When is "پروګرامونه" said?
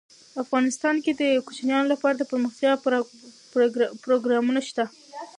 4.05-4.61